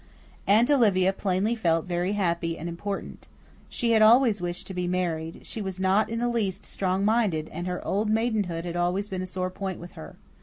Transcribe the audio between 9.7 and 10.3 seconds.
with her.